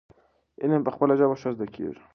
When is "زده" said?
1.55-1.67